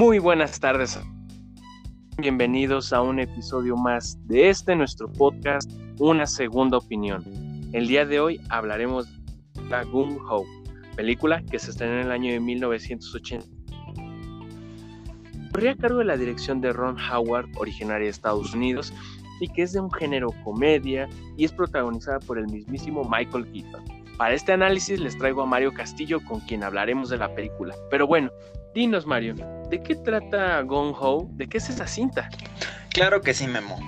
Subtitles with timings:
[0.00, 0.98] Muy buenas tardes.
[2.16, 7.22] Bienvenidos a un episodio más de este nuestro podcast, Una Segunda Opinión.
[7.74, 9.06] El día de hoy hablaremos
[9.52, 10.46] de la Gung Ho,
[10.96, 13.46] película que se estrenó en el año de 1980.
[15.52, 18.94] Corría a cargo de la dirección de Ron Howard, originaria de Estados Unidos,
[19.38, 23.84] y que es de un género comedia y es protagonizada por el mismísimo Michael Keaton.
[24.16, 27.74] Para este análisis les traigo a Mario Castillo con quien hablaremos de la película.
[27.90, 28.30] Pero bueno,
[28.74, 29.34] dinos Mario,
[29.70, 31.28] ¿de qué trata Gone Ho?
[31.32, 32.28] ¿De qué es esa cinta?
[32.90, 33.78] Claro que sí, Memo.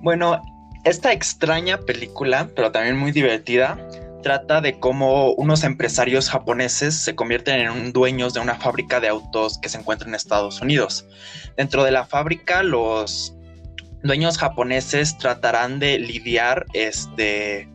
[0.00, 0.40] Bueno,
[0.84, 3.76] esta extraña película, pero también muy divertida,
[4.22, 9.58] trata de cómo unos empresarios japoneses se convierten en dueños de una fábrica de autos
[9.58, 11.06] que se encuentra en Estados Unidos.
[11.56, 13.34] Dentro de la fábrica, los
[14.04, 17.68] dueños japoneses tratarán de lidiar, este,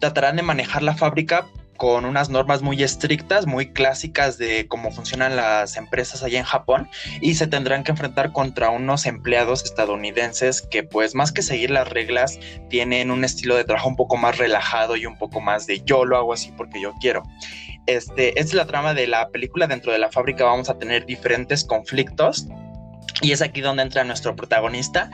[0.00, 1.46] tratarán de manejar la fábrica
[1.76, 6.88] con unas normas muy estrictas, muy clásicas de cómo funcionan las empresas allá en Japón
[7.20, 11.88] y se tendrán que enfrentar contra unos empleados estadounidenses que pues más que seguir las
[11.88, 12.38] reglas
[12.68, 16.04] tienen un estilo de trabajo un poco más relajado y un poco más de yo
[16.04, 17.22] lo hago así porque yo quiero.
[17.86, 19.66] Este, esta es la trama de la película.
[19.66, 22.48] Dentro de la fábrica vamos a tener diferentes conflictos
[23.22, 25.10] y es aquí donde entra nuestro protagonista,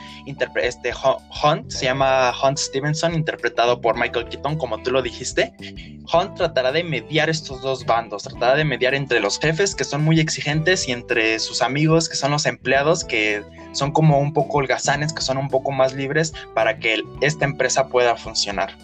[0.56, 5.53] este Hunt, se llama Hunt Stevenson, interpretado por Michael Keaton, como tú lo dijiste.
[6.12, 10.03] Hunt tratará de mediar estos dos bandos, tratará de mediar entre los jefes, que son
[10.03, 14.58] muy exigentes, y entre sus amigos, que son los empleados, que son como un poco
[14.58, 18.77] holgazanes, que son un poco más libres, para que esta empresa pueda funcionar.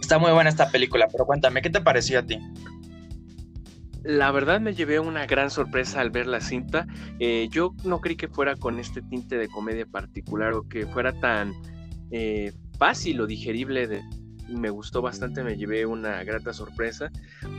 [0.00, 2.38] Está muy buena esta película, pero cuéntame, ¿qué te pareció a ti?
[4.08, 6.86] La verdad me llevé una gran sorpresa al ver la cinta.
[7.18, 11.12] Eh, yo no creí que fuera con este tinte de comedia particular o que fuera
[11.12, 11.52] tan
[12.10, 14.00] eh, fácil o digerible de,
[14.48, 17.10] me gustó bastante, me llevé una grata sorpresa,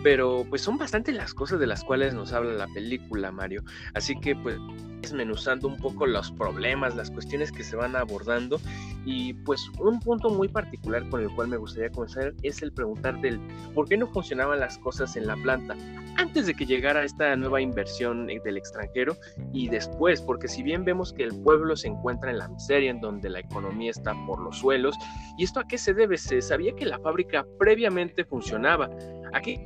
[0.03, 3.63] pero pues son bastante las cosas de las cuales nos habla la película, Mario.
[3.93, 4.57] Así que pues
[5.01, 8.59] desmenuzando un poco los problemas, las cuestiones que se van abordando
[9.05, 13.19] y pues un punto muy particular con el cual me gustaría comenzar es el preguntar
[13.21, 13.39] del
[13.73, 15.75] por qué no funcionaban las cosas en la planta
[16.19, 19.15] antes de que llegara esta nueva inversión eh, del extranjero
[19.53, 22.99] y después, porque si bien vemos que el pueblo se encuentra en la miseria, en
[22.99, 24.95] donde la economía está por los suelos,
[25.37, 26.17] ¿y esto a qué se debe?
[26.17, 28.89] Se sabía que la fábrica previamente funcionaba.
[29.33, 29.59] Aquí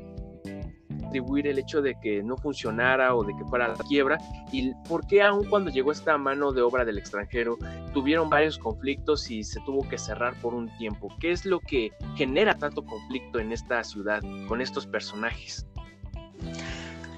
[1.13, 4.17] atribuir el hecho de que no funcionara o de que fuera la quiebra
[4.51, 7.59] y por qué aún cuando llegó esta mano de obra del extranjero
[7.93, 11.09] tuvieron varios conflictos y se tuvo que cerrar por un tiempo.
[11.19, 15.67] ¿Qué es lo que genera tanto conflicto en esta ciudad con estos personajes?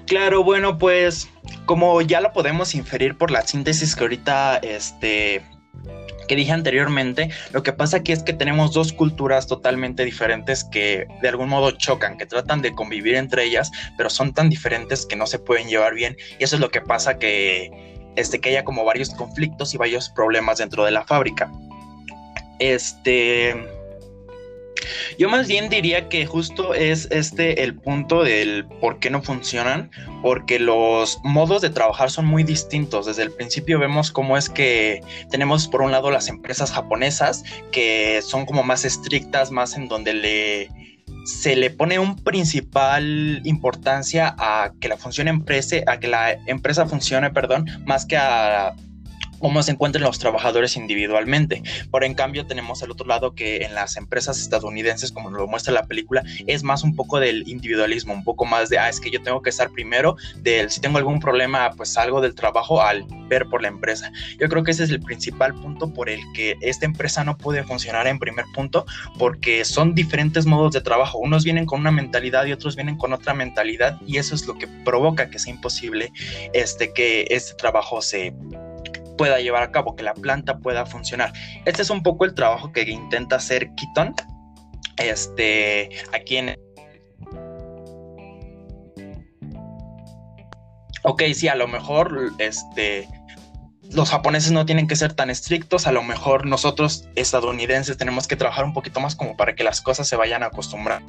[0.06, 1.30] Claro, bueno, pues
[1.64, 5.42] como ya lo podemos inferir por la síntesis que ahorita este
[6.26, 11.06] que dije anteriormente, lo que pasa aquí es que tenemos dos culturas totalmente diferentes que
[11.22, 15.16] de algún modo chocan, que tratan de convivir entre ellas, pero son tan diferentes que
[15.16, 17.70] no se pueden llevar bien y eso es lo que pasa que
[18.16, 21.50] este que haya como varios conflictos y varios problemas dentro de la fábrica.
[22.58, 23.54] Este
[25.18, 29.90] yo más bien diría que justo es este el punto del por qué no funcionan,
[30.22, 33.06] porque los modos de trabajar son muy distintos.
[33.06, 35.00] Desde el principio vemos cómo es que
[35.30, 40.14] tenemos por un lado las empresas japonesas que son como más estrictas, más en donde
[40.14, 40.70] le
[41.24, 46.86] se le pone un principal importancia a que la función empresa, a que la empresa
[46.86, 48.74] funcione, perdón, más que a
[49.38, 51.62] cómo se encuentran los trabajadores individualmente.
[51.90, 55.72] Por en cambio tenemos el otro lado que en las empresas estadounidenses, como lo muestra
[55.72, 59.10] la película, es más un poco del individualismo, un poco más de, ah, es que
[59.10, 63.04] yo tengo que estar primero, del si tengo algún problema, pues salgo del trabajo al
[63.28, 64.12] ver por la empresa.
[64.38, 67.62] Yo creo que ese es el principal punto por el que esta empresa no puede
[67.64, 68.86] funcionar en primer punto,
[69.18, 71.18] porque son diferentes modos de trabajo.
[71.18, 74.56] Unos vienen con una mentalidad y otros vienen con otra mentalidad y eso es lo
[74.58, 76.12] que provoca que sea imposible
[76.52, 78.32] este, que este trabajo se
[79.16, 81.32] pueda llevar a cabo, que la planta pueda funcionar.
[81.64, 84.14] Este es un poco el trabajo que intenta hacer Keaton.
[84.98, 86.56] Este, aquí en...
[91.02, 93.08] Ok, sí, a lo mejor, este,
[93.92, 98.36] los japoneses no tienen que ser tan estrictos, a lo mejor nosotros estadounidenses tenemos que
[98.36, 101.02] trabajar un poquito más como para que las cosas se vayan a acostumbrar.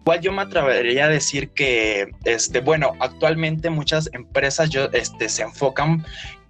[0.00, 5.42] Igual yo me atrevería a decir que, este, bueno, actualmente muchas empresas yo, este, se
[5.42, 6.04] enfocan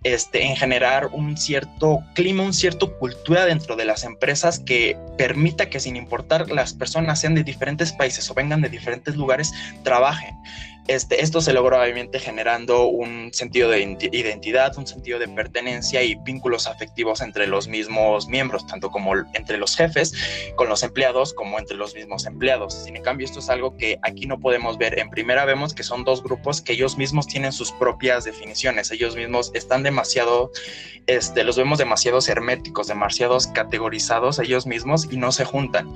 [0.04, 5.70] este, en generar un cierto clima, un cierto cultura dentro de las empresas que permita
[5.70, 9.52] que sin importar las personas sean de diferentes países o vengan de diferentes lugares,
[9.82, 10.34] trabajen.
[10.88, 13.80] Este, esto se logra obviamente generando un sentido de
[14.12, 19.58] identidad, un sentido de pertenencia y vínculos afectivos entre los mismos miembros, tanto como entre
[19.58, 20.12] los jefes
[20.56, 22.74] con los empleados como entre los mismos empleados.
[22.74, 24.98] Sin en cambio, esto es algo que aquí no podemos ver.
[24.98, 29.14] En primera vemos que son dos grupos que ellos mismos tienen sus propias definiciones, ellos
[29.14, 30.50] mismos están demasiado,
[31.06, 35.92] este, los vemos demasiados herméticos, demasiados categorizados ellos mismos y no se juntan.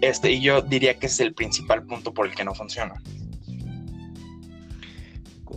[0.00, 2.94] Este, y yo diría que es el principal punto por el que no funciona.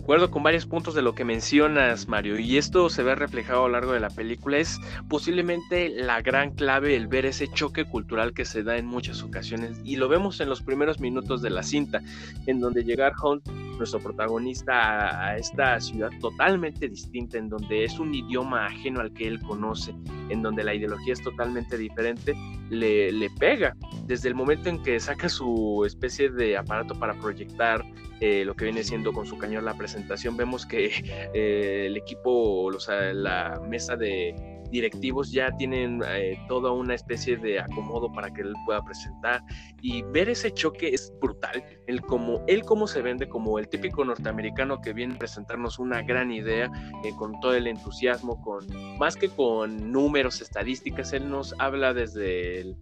[0.04, 3.68] Concuerdo con varios puntos de lo que mencionas, Mario, y esto se ve reflejado a
[3.68, 4.58] lo largo de la película.
[4.58, 4.78] Es
[5.08, 9.80] posiblemente la gran clave el ver ese choque cultural que se da en muchas ocasiones,
[9.82, 12.02] y lo vemos en los primeros minutos de la cinta,
[12.46, 18.14] en donde llegar Hunt, nuestro protagonista, a, esta ciudad totalmente distinta, en donde es un
[18.14, 19.94] idioma ajeno al que él conoce,
[20.28, 22.34] en donde la ideología es totalmente diferente,
[22.70, 23.76] le, le pega.
[24.06, 27.84] Desde el momento en que saca su especie de aparato para proyectar
[28.20, 30.86] eh, lo que viene siendo con su cañón la presentación, vemos que
[31.34, 37.36] eh, el equipo, o sea, la mesa de directivos ya tienen eh, toda una especie
[37.36, 39.40] de acomodo para que él pueda presentar
[39.80, 44.04] y ver ese choque es brutal, el como él cómo se vende como el típico
[44.04, 46.70] norteamericano que viene a presentarnos una gran idea
[47.18, 48.66] con todo el entusiasmo, con
[48.98, 52.76] más que con números, estadísticas, él nos habla desde el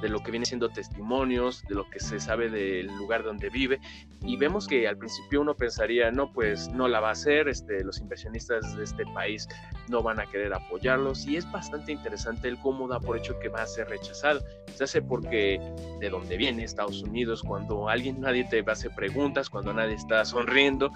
[0.00, 3.80] de lo que viene siendo testimonios, de lo que se sabe del lugar donde vive.
[4.22, 7.84] Y vemos que al principio uno pensaría, no, pues no la va a hacer, este,
[7.84, 9.48] los inversionistas de este país
[9.88, 11.26] no van a querer apoyarlos.
[11.26, 14.40] Y es bastante interesante el cómo da por hecho que va a ser rechazado.
[14.74, 15.60] Se hace porque
[16.00, 20.90] de donde viene Estados Unidos, cuando alguien, nadie te hace preguntas, cuando nadie está sonriendo,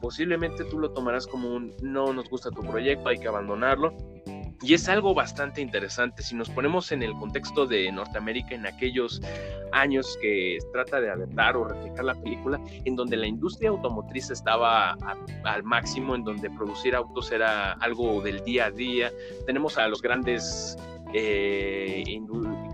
[0.00, 3.94] posiblemente tú lo tomarás como un no nos gusta tu proyecto, hay que abandonarlo
[4.62, 9.20] y es algo bastante interesante si nos ponemos en el contexto de Norteamérica en aquellos
[9.72, 14.96] años que trata de adaptar o reflejar la película, en donde la industria automotriz estaba
[15.44, 19.10] al máximo, en donde producir autos era algo del día a día.
[19.46, 20.76] Tenemos a los grandes
[21.12, 22.02] eh,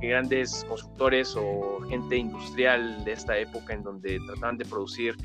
[0.00, 5.16] grandes constructores o gente industrial de esta época en donde trataban de producir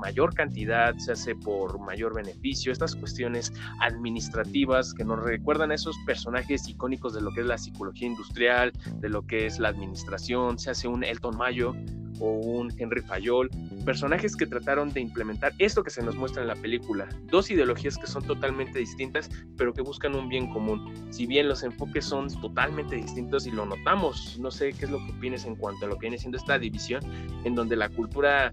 [0.00, 5.96] mayor cantidad, se hace por mayor beneficio, estas cuestiones administrativas que nos recuerdan a esos
[6.06, 10.58] personajes icónicos de lo que es la psicología industrial, de lo que es la administración,
[10.58, 11.74] se hace un Elton Mayo
[12.20, 13.50] o un Henry Fayol,
[13.84, 17.96] personajes que trataron de implementar esto que se nos muestra en la película, dos ideologías
[17.96, 20.92] que son totalmente distintas, pero que buscan un bien común.
[21.10, 24.98] Si bien los enfoques son totalmente distintos y lo notamos, no sé qué es lo
[24.98, 27.02] que opinas en cuanto a lo que viene siendo esta división,
[27.44, 28.52] en donde la cultura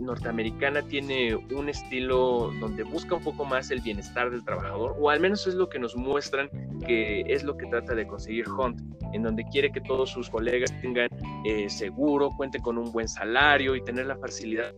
[0.00, 5.20] norteamericana tiene un estilo donde busca un poco más el bienestar del trabajador, o al
[5.20, 6.48] menos es lo que nos muestran
[6.86, 8.80] que es lo que trata de conseguir Hunt,
[9.12, 11.08] en donde quiere que todos sus colegas tengan
[11.44, 14.72] eh, seguro, cuenten con un buen salario y tener la facilidad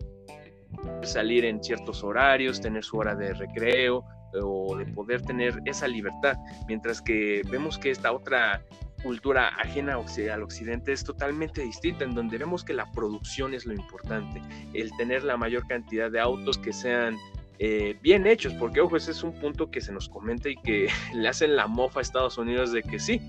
[1.00, 4.04] de salir en ciertos horarios, tener su hora de recreo
[4.42, 6.36] o de poder tener esa libertad,
[6.68, 8.62] mientras que vemos que esta otra
[9.02, 13.72] cultura ajena al occidente es totalmente distinta, en donde vemos que la producción es lo
[13.72, 14.42] importante,
[14.74, 17.16] el tener la mayor cantidad de autos que sean
[17.58, 20.88] eh, bien hechos, porque ojo, ese es un punto que se nos comenta y que
[21.14, 23.20] le hacen la mofa a Estados Unidos de que sí,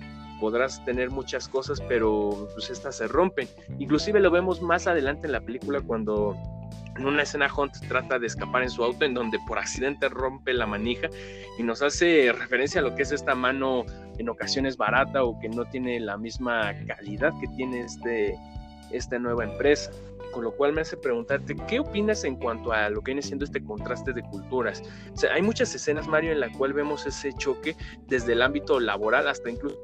[0.42, 3.48] podrás tener muchas cosas, pero pues estas se rompen.
[3.80, 6.36] Inclusive lo vemos más adelante en la película cuando
[6.98, 10.52] en una escena Hunt trata de escapar en su auto en donde por accidente rompe
[10.54, 11.10] la manija
[11.58, 13.86] y nos hace referencia a lo que es esta mano
[14.18, 18.36] en ocasiones barata o que no tiene la misma calidad que tiene este,
[18.92, 19.92] esta nueva empresa.
[20.34, 23.44] Con lo cual me hace preguntarte, ¿qué opinas en cuanto a lo que viene siendo
[23.44, 24.82] este contraste de culturas?
[25.30, 27.76] hay muchas escenas, Mario, en la cual vemos ese choque
[28.08, 29.78] desde el ámbito laboral hasta incluso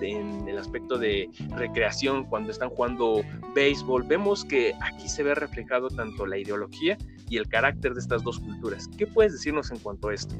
[0.00, 3.22] en el aspecto de recreación cuando están jugando
[3.54, 4.02] béisbol.
[4.04, 6.98] Vemos que aquí se ve reflejado tanto la ideología
[7.28, 8.88] y el carácter de estas dos culturas.
[8.98, 10.34] ¿Qué puedes decirnos en cuanto a esto?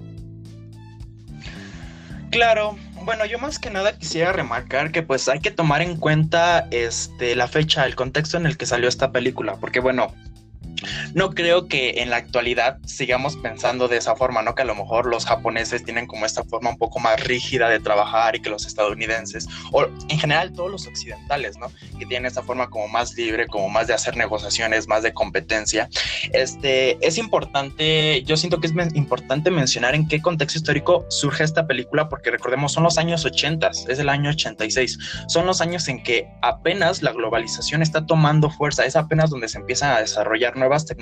[2.30, 6.66] Claro, bueno, yo más que nada quisiera remarcar que pues hay que tomar en cuenta
[6.70, 10.14] este, la fecha, el contexto en el que salió esta película, porque bueno,
[11.14, 14.54] no creo que en la actualidad sigamos pensando de esa forma, ¿no?
[14.54, 17.80] Que a lo mejor los japoneses tienen como esta forma un poco más rígida de
[17.80, 21.70] trabajar y que los estadounidenses, o en general todos los occidentales, ¿no?
[21.98, 25.88] Que tienen esta forma como más libre, como más de hacer negociaciones, más de competencia.
[26.32, 31.66] Este, es importante, yo siento que es importante mencionar en qué contexto histórico surge esta
[31.66, 36.02] película, porque recordemos, son los años 80, es el año 86, son los años en
[36.02, 40.86] que apenas la globalización está tomando fuerza, es apenas donde se empiezan a desarrollar nuevas
[40.86, 41.01] tecnologías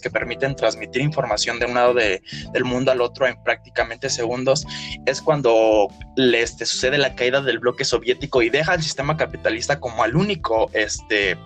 [0.00, 4.66] que permiten transmitir información de un lado del mundo al otro en prácticamente segundos,
[5.06, 9.80] es cuando le este, sucede la caída del bloque soviético y deja al sistema capitalista
[9.80, 11.36] como al único este,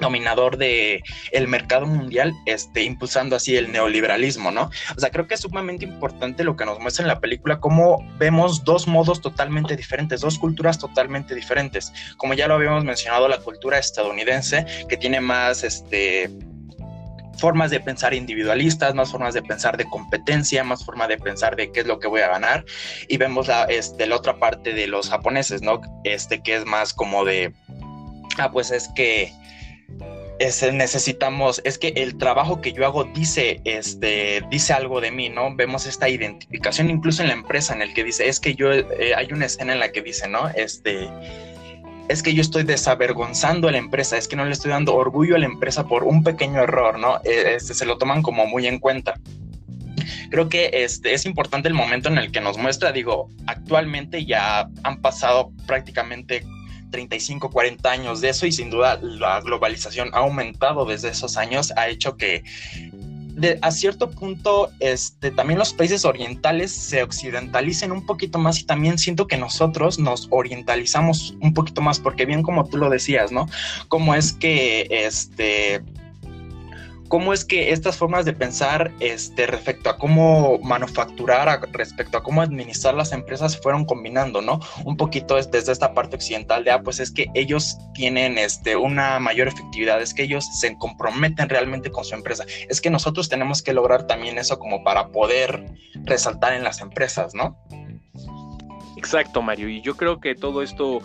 [0.00, 4.70] dominador de el mercado mundial, este, impulsando así el neoliberalismo, ¿no?
[4.96, 8.04] O sea, creo que es sumamente importante lo que nos muestra en la película, cómo
[8.18, 11.92] vemos dos modos totalmente diferentes, dos culturas totalmente diferentes.
[12.16, 16.30] Como ya lo habíamos mencionado, la cultura estadounidense, que tiene más, este,
[17.44, 21.70] formas de pensar individualistas, más formas de pensar de competencia, más forma de pensar de
[21.70, 22.64] qué es lo que voy a ganar.
[23.06, 25.82] Y vemos la, este, la otra parte de los japoneses, ¿no?
[26.04, 27.52] Este que es más como de,
[28.38, 29.30] ah, pues es que
[30.38, 35.28] es, necesitamos, es que el trabajo que yo hago dice, este, dice algo de mí,
[35.28, 35.54] ¿no?
[35.54, 39.12] Vemos esta identificación incluso en la empresa en el que dice, es que yo, eh,
[39.14, 40.48] hay una escena en la que dice, ¿no?
[40.48, 41.10] Este,
[42.08, 45.36] es que yo estoy desavergonzando a la empresa, es que no le estoy dando orgullo
[45.36, 47.20] a la empresa por un pequeño error, ¿no?
[47.24, 49.14] E, este, se lo toman como muy en cuenta.
[50.30, 54.68] Creo que este, es importante el momento en el que nos muestra, digo, actualmente ya
[54.82, 56.44] han pasado prácticamente
[56.90, 61.72] 35, 40 años de eso y sin duda la globalización ha aumentado desde esos años,
[61.76, 62.44] ha hecho que
[63.60, 68.98] a cierto punto este, también los países orientales se occidentalicen un poquito más y también
[68.98, 73.48] siento que nosotros nos orientalizamos un poquito más porque bien como tú lo decías, ¿no?
[73.88, 75.82] Como es que este
[77.08, 82.42] cómo es que estas formas de pensar este, respecto a cómo manufacturar, respecto a cómo
[82.42, 84.60] administrar las empresas se fueron combinando, ¿no?
[84.84, 89.18] Un poquito desde esta parte occidental de, ah, pues es que ellos tienen este, una
[89.20, 92.44] mayor efectividad, es que ellos se comprometen realmente con su empresa.
[92.68, 95.64] Es que nosotros tenemos que lograr también eso como para poder
[96.04, 97.58] resaltar en las empresas, ¿no?
[98.96, 99.68] Exacto, Mario.
[99.68, 101.00] Y yo creo que todo esto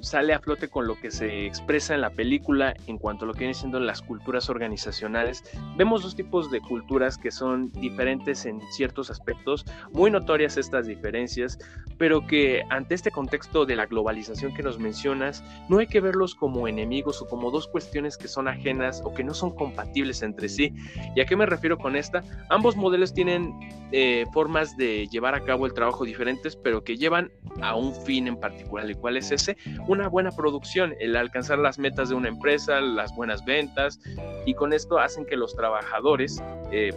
[0.00, 3.34] sale a flote con lo que se expresa en la película en cuanto a lo
[3.34, 5.44] que viene siendo las culturas organizacionales.
[5.76, 11.58] Vemos dos tipos de culturas que son diferentes en ciertos aspectos, muy notorias estas diferencias,
[11.98, 16.34] pero que ante este contexto de la globalización que nos mencionas, no hay que verlos
[16.34, 20.48] como enemigos o como dos cuestiones que son ajenas o que no son compatibles entre
[20.48, 20.72] sí.
[21.14, 22.22] ¿Y a qué me refiero con esta?
[22.48, 23.54] Ambos modelos tienen
[23.92, 27.30] eh, formas de llevar a cabo el trabajo diferentes, pero que llevan
[27.60, 28.90] a un fin en particular.
[28.90, 29.56] ¿Y cuál es ese?
[29.88, 34.00] Una buena producción, el alcanzar las metas de una empresa, las buenas ventas,
[34.46, 36.42] y con esto hacen que los trabajadores...
[36.70, 36.92] Eh,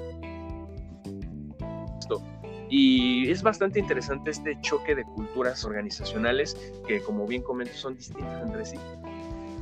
[2.69, 8.43] y es bastante interesante este choque de culturas organizacionales que, como bien comento, son distintas
[8.43, 8.77] entre sí,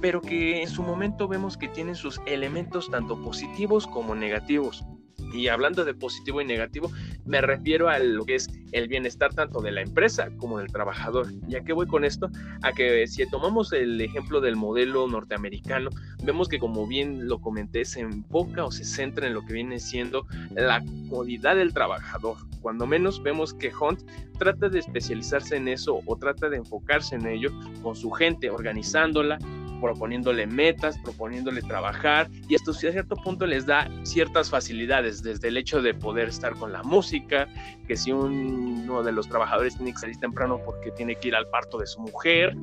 [0.02, 4.86] pero que en su momento vemos que tienen sus elementos tanto positivos como negativos.
[5.34, 6.92] Y hablando de positivo y negativo,
[7.26, 11.28] me refiero a lo que es el bienestar tanto de la empresa como del trabajador.
[11.48, 12.30] ¿Y a qué voy con esto?
[12.62, 15.90] A que si tomamos el ejemplo del modelo norteamericano,
[16.24, 19.80] vemos que como bien lo comenté, se enfoca o se centra en lo que viene
[19.80, 22.38] siendo la comodidad del trabajador.
[22.62, 24.02] Cuando menos vemos que Hunt
[24.38, 29.38] trata de especializarse en eso o trata de enfocarse en ello con su gente, organizándola,
[29.84, 35.58] proponiéndole metas, proponiéndole trabajar y esto a cierto punto les da ciertas facilidades, desde el
[35.58, 37.50] hecho de poder estar con la música,
[37.86, 41.50] que si uno de los trabajadores tiene que salir temprano porque tiene que ir al
[41.50, 42.56] parto de su mujer,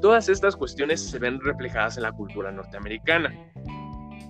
[0.00, 3.34] todas estas cuestiones se ven reflejadas en la cultura norteamericana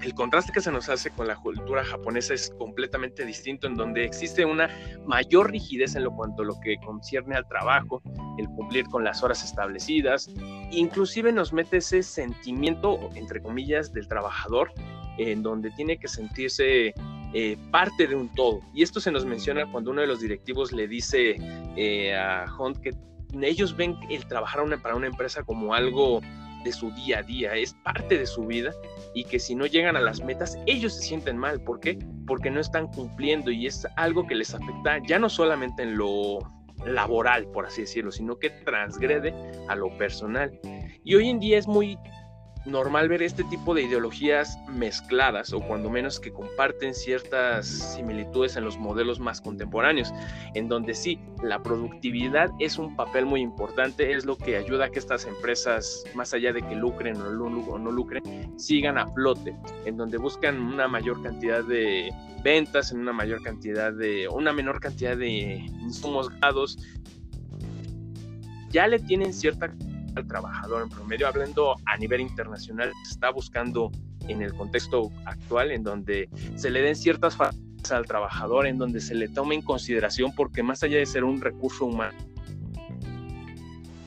[0.03, 4.05] el contraste que se nos hace con la cultura japonesa es completamente distinto, en donde
[4.05, 4.69] existe una
[5.07, 8.03] mayor rigidez en lo cuanto a lo que concierne al trabajo,
[8.39, 10.31] el cumplir con las horas establecidas,
[10.71, 14.73] inclusive nos mete ese sentimiento, entre comillas, del trabajador,
[15.19, 16.93] en donde tiene que sentirse
[17.33, 18.61] eh, parte de un todo.
[18.75, 21.37] Y esto se nos menciona cuando uno de los directivos le dice
[21.77, 22.91] eh, a Hunt que
[23.43, 26.21] ellos ven el trabajar para una empresa como algo
[26.67, 28.75] de su día a día, es parte de su vida
[29.15, 31.61] y que si no llegan a las metas, ellos se sienten mal.
[31.63, 31.99] ¿Por qué?
[32.27, 36.41] Porque no están cumpliendo y es algo que les afecta ya no solamente en lo
[36.85, 39.33] laboral, por así decirlo, sino que transgrede
[39.69, 40.59] a lo personal.
[41.05, 41.97] Y hoy en día es muy
[42.67, 48.65] normal ver este tipo de ideologías mezcladas o cuando menos que comparten ciertas similitudes en
[48.65, 50.13] los modelos más contemporáneos,
[50.55, 54.91] en donde sí, la productividad es un papel muy importante, es lo que ayuda a
[54.91, 58.23] que estas empresas, más allá de que lucren o no, lucren,
[58.59, 62.11] sigan a flote, en donde buscan una mayor cantidad de
[62.43, 66.79] ventas, en una mayor cantidad de, una menor cantidad de insumos dados,
[68.71, 69.73] ya le tienen cierta
[70.17, 73.91] al trabajador en promedio, hablando a nivel internacional, se está buscando
[74.29, 79.01] en el contexto actual en donde se le den ciertas facilidades al trabajador, en donde
[79.01, 82.17] se le tome en consideración, porque más allá de ser un recurso humano,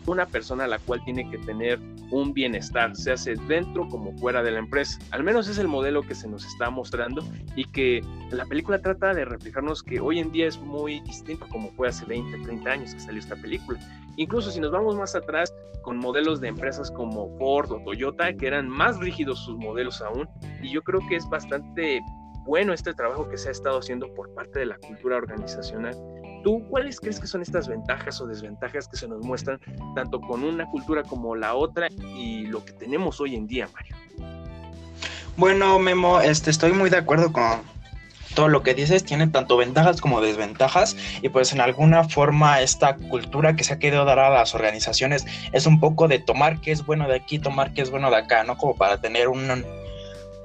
[0.10, 1.80] una persona a la cual tiene que tener
[2.12, 5.00] un bienestar, se hace dentro como fuera de la empresa.
[5.12, 7.24] Al menos es el modelo que se nos está mostrando
[7.56, 8.02] y que
[8.32, 12.06] la película trata de reflejarnos que hoy en día es muy distinto como fue hace
[12.06, 13.80] 20, 30 años que salió esta película.
[14.18, 18.48] Incluso si nos vamos más atrás con modelos de empresas como Ford o Toyota, que
[18.48, 20.28] eran más rígidos sus modelos aún,
[20.62, 22.02] y yo creo que es bastante
[22.46, 25.96] bueno este trabajo que se ha estado haciendo por parte de la cultura organizacional.
[26.44, 29.60] ¿Tú cuáles crees que son estas ventajas o desventajas que se nos muestran
[29.96, 33.96] tanto con una cultura como la otra y lo que tenemos hoy en día, Mario?
[35.36, 37.62] Bueno, Memo, este, estoy muy de acuerdo con
[38.36, 39.04] todo lo que dices.
[39.04, 43.80] Tiene tanto ventajas como desventajas y pues en alguna forma esta cultura que se ha
[43.80, 47.40] querido dar a las organizaciones es un poco de tomar qué es bueno de aquí,
[47.40, 48.58] tomar qué es bueno de acá, ¿no?
[48.58, 49.66] Como para tener un,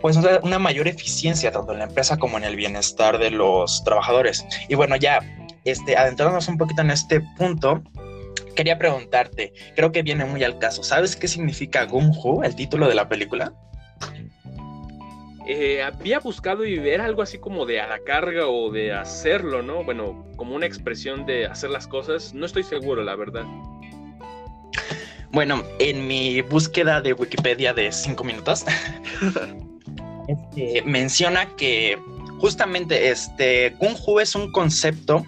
[0.00, 4.44] pues una mayor eficiencia tanto en la empresa como en el bienestar de los trabajadores.
[4.68, 5.20] Y bueno, ya
[5.64, 7.82] este, adentrándonos un poquito en este punto,
[8.54, 12.88] quería preguntarte, creo que viene muy al caso, ¿sabes qué significa Gung Hu, el título
[12.88, 13.52] de la película?
[15.46, 19.62] Eh, había buscado y ver algo así como de a la carga o de hacerlo,
[19.62, 19.84] ¿no?
[19.84, 23.44] Bueno, como una expresión de hacer las cosas, no estoy seguro, la verdad.
[25.32, 28.64] Bueno, en mi búsqueda de Wikipedia de cinco minutos,
[30.28, 31.98] este, menciona que
[32.38, 35.24] justamente este Kung Fu es un concepto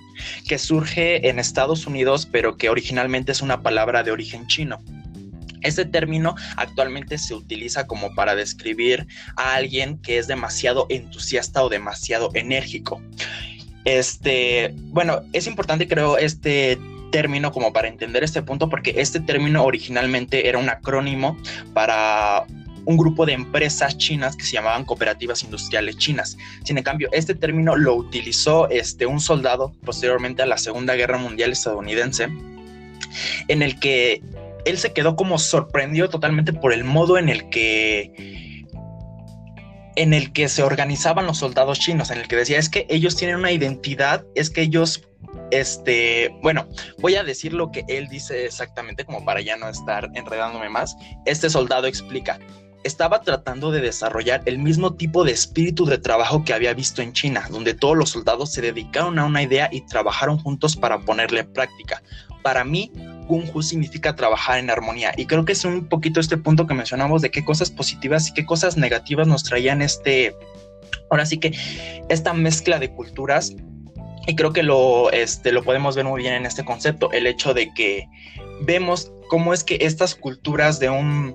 [0.49, 4.83] que surge en Estados Unidos, pero que originalmente es una palabra de origen chino.
[5.63, 11.69] Este término actualmente se utiliza como para describir a alguien que es demasiado entusiasta o
[11.69, 13.03] demasiado enérgico.
[13.85, 16.79] Este, bueno, es importante creo este
[17.11, 21.37] término como para entender este punto porque este término originalmente era un acrónimo
[21.73, 22.47] para
[22.87, 26.39] un grupo de empresas chinas que se llamaban cooperativas industriales chinas.
[26.65, 31.19] Sin en cambio, este término lo utilizó este, un soldado posteriormente a la Segunda Guerra
[31.19, 32.29] Mundial estadounidense,
[33.49, 34.23] en el que
[34.65, 38.55] él se quedó como sorprendido totalmente por el modo en el que
[39.97, 43.17] en el que se organizaban los soldados chinos, en el que decía es que ellos
[43.17, 45.09] tienen una identidad, es que ellos
[45.51, 46.67] este, bueno,
[46.99, 50.97] voy a decir lo que él dice exactamente como para ya no estar enredándome más.
[51.25, 52.39] Este soldado explica,
[52.87, 57.13] estaba tratando de desarrollar el mismo tipo de espíritu de trabajo que había visto en
[57.13, 61.41] China, donde todos los soldados se dedicaron a una idea y trabajaron juntos para ponerla
[61.41, 62.03] en práctica.
[62.43, 62.93] Para mí,
[63.27, 66.75] Kung Fu significa trabajar en armonía y creo que es un poquito este punto que
[66.75, 70.37] mencionamos de qué cosas positivas y qué cosas negativas nos traían este,
[71.11, 71.53] ahora sí que
[72.09, 73.57] esta mezcla de culturas
[74.29, 77.53] y creo que lo, este, lo podemos ver muy bien en este concepto, el hecho
[77.53, 78.07] de que
[78.61, 81.35] vemos cómo es que estas culturas de un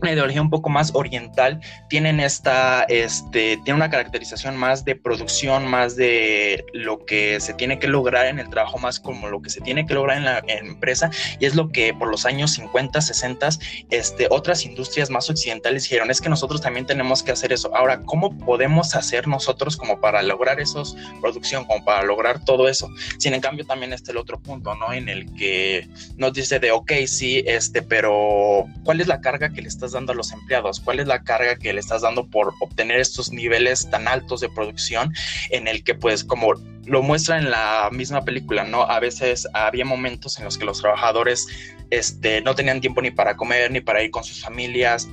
[0.00, 5.66] una ideología un poco más oriental, tienen esta, este, tiene una caracterización más de producción,
[5.66, 9.50] más de lo que se tiene que lograr en el trabajo, más como lo que
[9.50, 13.00] se tiene que lograr en la empresa, y es lo que por los años 50,
[13.00, 13.48] 60,
[13.90, 17.74] este, otras industrias más occidentales dijeron, es que nosotros también tenemos que hacer eso.
[17.74, 22.88] Ahora, ¿cómo podemos hacer nosotros como para lograr esos producción, como para lograr todo eso?
[23.18, 24.92] Sin en cambio, también está el otro punto, ¿no?
[24.92, 29.62] En el que nos dice de, ok, sí, este, pero ¿cuál es la carga que
[29.62, 30.80] le estás dando a los empleados?
[30.80, 34.48] ¿Cuál es la carga que le estás dando por obtener estos niveles tan altos de
[34.48, 35.14] producción
[35.50, 38.82] en el que pues como lo muestra en la misma película, ¿no?
[38.82, 41.46] A veces había momentos en los que los trabajadores
[41.90, 45.06] este, no tenían tiempo ni para comer, ni para ir con sus familias,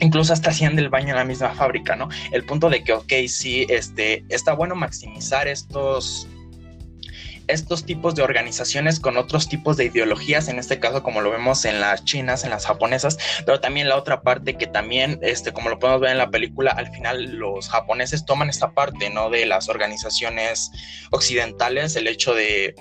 [0.00, 2.08] incluso hasta hacían del baño en la misma fábrica, ¿no?
[2.30, 6.28] El punto de que, ok, sí, este, está bueno maximizar estos
[7.48, 11.64] estos tipos de organizaciones con otros tipos de ideologías, en este caso como lo vemos
[11.64, 15.68] en las chinas, en las japonesas, pero también la otra parte que también, este, como
[15.68, 19.30] lo podemos ver en la película, al final los japoneses toman esta parte, ¿no?
[19.30, 20.70] De las organizaciones
[21.10, 22.74] occidentales, el hecho de,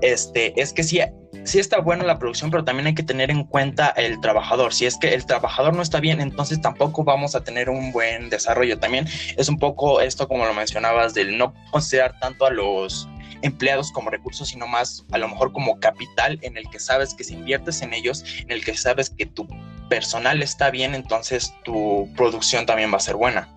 [0.00, 1.00] este, es que sí,
[1.44, 4.72] sí está bueno la producción, pero también hay que tener en cuenta el trabajador.
[4.72, 8.30] Si es que el trabajador no está bien, entonces tampoco vamos a tener un buen
[8.30, 8.78] desarrollo.
[8.78, 13.08] También es un poco esto, como lo mencionabas, del no considerar tanto a los
[13.42, 17.24] empleados como recursos, sino más a lo mejor como capital en el que sabes que
[17.24, 19.46] si inviertes en ellos, en el que sabes que tu
[19.88, 23.48] personal está bien, entonces tu producción también va a ser buena.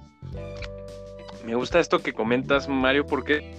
[1.46, 3.54] Me gusta esto que comentas, Mario, porque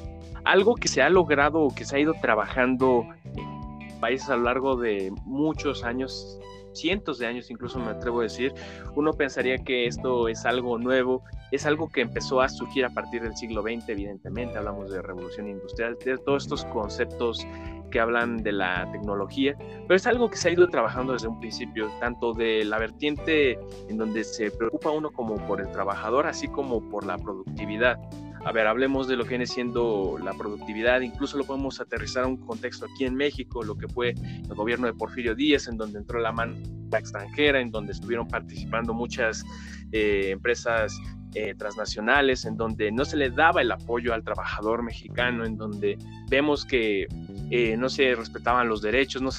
[0.45, 4.43] algo que se ha logrado o que se ha ido trabajando en países a lo
[4.43, 6.39] largo de muchos años
[6.77, 8.53] cientos de años, incluso me atrevo a decir,
[8.95, 13.23] uno pensaría que esto es algo nuevo, es algo que empezó a surgir a partir
[13.23, 17.47] del siglo XX, evidentemente, hablamos de revolución industrial, de todos estos conceptos
[17.91, 21.39] que hablan de la tecnología, pero es algo que se ha ido trabajando desde un
[21.39, 23.59] principio, tanto de la vertiente
[23.89, 27.99] en donde se preocupa uno como por el trabajador, así como por la productividad.
[28.46, 32.26] A ver, hablemos de lo que viene siendo la productividad, incluso lo podemos aterrizar a
[32.28, 35.98] un contexto aquí en México, lo que fue el gobierno de Porfirio Díaz, en donde
[35.98, 36.54] entró la mano
[36.96, 39.44] extranjera, en donde estuvieron participando muchas
[39.90, 40.96] eh, empresas
[41.35, 45.98] eh, transnacionales, en donde no se le daba el apoyo al trabajador mexicano, en donde
[46.30, 47.09] vemos que
[47.50, 49.30] eh, no se respetaban los derechos, no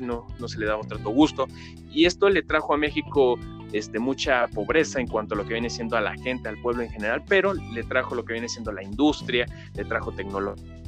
[0.00, 1.46] no, se le daba un trato gusto,
[1.92, 3.38] y esto le trajo a México
[3.72, 6.82] este, mucha pobreza en cuanto a lo que viene siendo a la gente, al pueblo
[6.82, 10.82] en general, pero le trajo lo que viene siendo la industria, le trajo tecnología.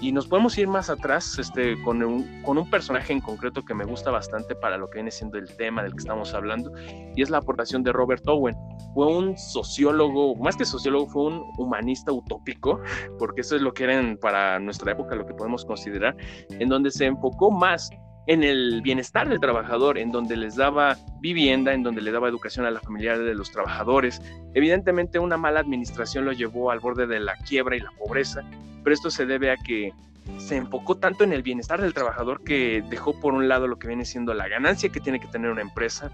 [0.00, 3.74] Y nos podemos ir más atrás este, con, un, con un personaje en concreto que
[3.74, 6.72] me gusta bastante para lo que viene siendo el tema del que estamos hablando,
[7.14, 8.56] y es la aportación de Robert Owen.
[8.94, 12.80] Fue un sociólogo, más que sociólogo, fue un humanista utópico,
[13.18, 16.16] porque eso es lo que eran para nuestra época, lo que podemos considerar,
[16.48, 17.90] en donde se enfocó más
[18.30, 22.64] en el bienestar del trabajador, en donde les daba vivienda, en donde le daba educación
[22.64, 24.22] a la familia de los trabajadores.
[24.54, 28.44] Evidentemente una mala administración lo llevó al borde de la quiebra y la pobreza,
[28.84, 29.92] pero esto se debe a que
[30.38, 33.88] se enfocó tanto en el bienestar del trabajador que dejó por un lado lo que
[33.88, 36.12] viene siendo la ganancia que tiene que tener una empresa,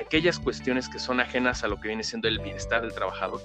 [0.00, 3.40] aquellas cuestiones que son ajenas a lo que viene siendo el bienestar del trabajador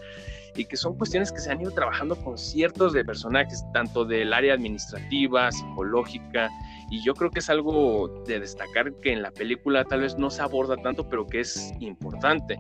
[0.56, 4.34] y que son cuestiones que se han ido trabajando con ciertos de personajes, tanto del
[4.34, 6.50] área administrativa, psicológica,
[6.90, 10.30] y yo creo que es algo de destacar que en la película tal vez no
[10.30, 12.60] se aborda tanto, pero que es importante.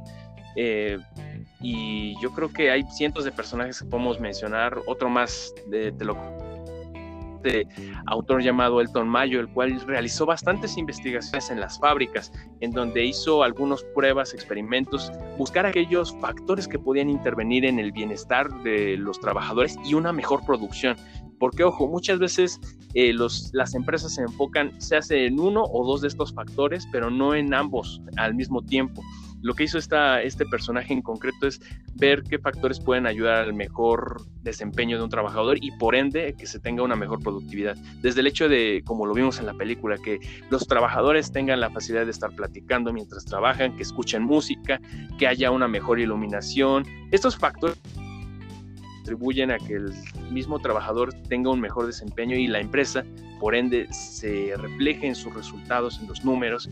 [0.55, 0.97] Eh,
[1.61, 6.05] y yo creo que hay cientos de personajes que podemos mencionar, otro más de, de
[6.05, 6.15] lo
[7.43, 7.67] este
[8.07, 13.43] autor llamado Elton Mayo, el cual realizó bastantes investigaciones en las fábricas, en donde hizo
[13.43, 19.77] algunas pruebas, experimentos, buscar aquellos factores que podían intervenir en el bienestar de los trabajadores
[19.85, 20.95] y una mejor producción.
[21.39, 22.59] Porque, ojo, muchas veces
[22.93, 26.87] eh, los, las empresas se enfocan, se hace en uno o dos de estos factores,
[26.91, 29.01] pero no en ambos al mismo tiempo.
[29.43, 31.59] Lo que hizo esta, este personaje en concreto es
[31.95, 36.47] ver qué factores pueden ayudar al mejor desempeño de un trabajador y por ende que
[36.47, 37.75] se tenga una mejor productividad.
[38.01, 41.69] Desde el hecho de, como lo vimos en la película, que los trabajadores tengan la
[41.69, 44.79] facilidad de estar platicando mientras trabajan, que escuchen música,
[45.19, 46.85] que haya una mejor iluminación.
[47.11, 47.77] Estos factores
[48.99, 49.93] contribuyen a que el
[50.31, 53.03] mismo trabajador tenga un mejor desempeño y la empresa,
[53.41, 56.69] por ende, se refleje en sus resultados, en los números.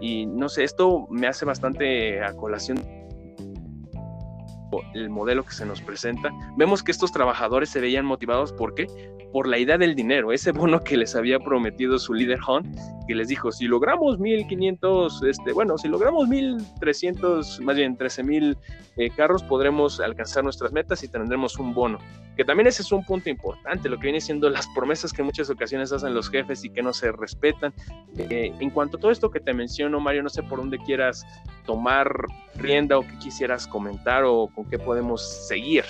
[0.00, 2.78] Y no sé, esto me hace bastante a colación
[4.94, 8.86] el modelo que se nos presenta, vemos que estos trabajadores se veían motivados ¿por qué?
[9.32, 13.14] por la idea del dinero, ese bono que les había prometido su líder Hunt, que
[13.14, 18.56] les dijo, si logramos 1500, este, bueno, si logramos 1300, más bien 13000
[18.96, 21.98] eh, carros, podremos alcanzar nuestras metas y tendremos un bono.
[22.36, 25.26] Que también ese es un punto importante, lo que viene siendo las promesas que en
[25.26, 27.72] muchas ocasiones hacen los jefes y que no se respetan.
[28.16, 31.24] Eh, en cuanto a todo esto que te menciono, Mario, no sé por dónde quieras
[31.66, 32.10] tomar
[32.56, 35.84] rienda o qué quisieras comentar o qué podemos seguir.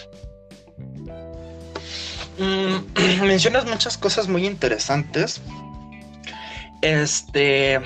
[2.39, 5.41] Mm, mencionas muchas cosas muy interesantes.
[6.83, 7.81] Este.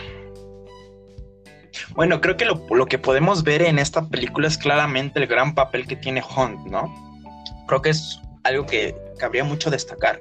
[1.94, 5.54] Bueno, creo que lo, lo, que podemos ver en esta película es claramente el gran
[5.54, 6.92] papel que tiene Hunt, ¿no?
[7.66, 10.20] Creo que es algo que cabría mucho destacar.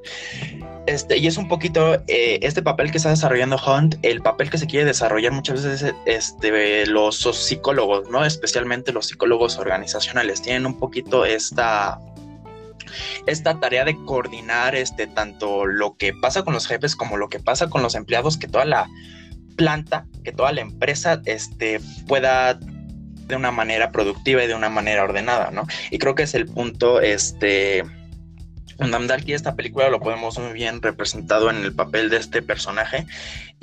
[0.86, 4.58] Este, y es un poquito eh, este papel que está desarrollando Hunt, el papel que
[4.58, 8.26] se quiere desarrollar muchas veces este, los psicólogos, ¿no?
[8.26, 12.00] Especialmente los psicólogos organizacionales, tienen un poquito esta
[13.26, 17.40] esta tarea de coordinar este, tanto lo que pasa con los jefes como lo que
[17.40, 18.88] pasa con los empleados, que toda la
[19.56, 25.04] planta, que toda la empresa este, pueda de una manera productiva y de una manera
[25.04, 25.66] ordenada, ¿no?
[25.92, 27.84] Y creo que es el punto, este,
[29.14, 33.06] aquí esta película lo podemos muy bien representado en el papel de este personaje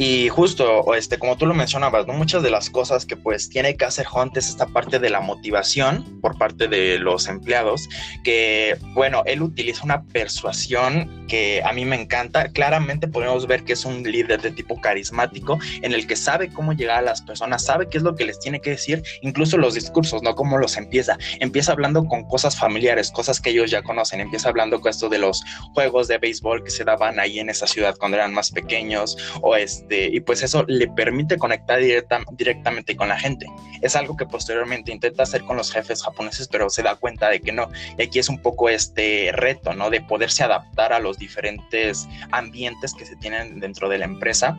[0.02, 2.14] y justo, este, como tú lo mencionabas, ¿no?
[2.14, 5.20] muchas de las cosas que pues tiene que hacer Hunt es esta parte de la
[5.20, 7.86] motivación por parte de los empleados,
[8.24, 12.48] que bueno, él utiliza una persuasión que a mí me encanta.
[12.48, 16.72] Claramente podemos ver que es un líder de tipo carismático en el que sabe cómo
[16.72, 19.74] llegar a las personas, sabe qué es lo que les tiene que decir, incluso los
[19.74, 20.34] discursos, ¿no?
[20.34, 21.18] Cómo los empieza.
[21.40, 24.20] Empieza hablando con cosas familiares, cosas que ellos ya conocen.
[24.20, 25.42] Empieza hablando con esto de los
[25.74, 29.56] juegos de béisbol que se daban ahí en esa ciudad cuando eran más pequeños o
[29.56, 33.46] este y pues eso le permite conectar directamente con la gente.
[33.82, 37.40] Es algo que posteriormente intenta hacer con los jefes japoneses, pero se da cuenta de
[37.40, 37.68] que no.
[37.98, 39.90] Y aquí es un poco este reto, ¿no?
[39.90, 44.58] De poderse adaptar a los diferentes ambientes que se tienen dentro de la empresa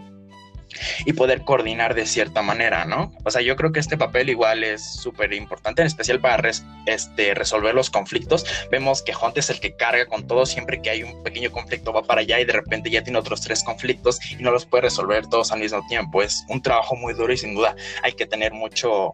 [1.05, 3.11] y poder coordinar de cierta manera, ¿no?
[3.23, 6.49] O sea, yo creo que este papel igual es súper importante, en especial para
[6.85, 8.45] este, resolver los conflictos.
[8.71, 11.93] Vemos que Hunt es el que carga con todo, siempre que hay un pequeño conflicto
[11.93, 14.83] va para allá y de repente ya tiene otros tres conflictos y no los puede
[14.83, 16.21] resolver todos al mismo tiempo.
[16.21, 19.13] Es un trabajo muy duro y sin duda hay que tener mucho,